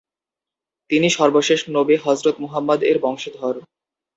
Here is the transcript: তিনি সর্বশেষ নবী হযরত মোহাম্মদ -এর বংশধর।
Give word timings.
তিনি 0.89 1.07
সর্বশেষ 1.09 1.59
নবী 1.75 1.95
হযরত 1.97 2.35
মোহাম্মদ 2.43 2.79
-এর 2.83 2.97
বংশধর। 3.01 3.55